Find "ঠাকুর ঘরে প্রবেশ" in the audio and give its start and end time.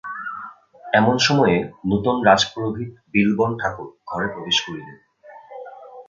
3.57-4.57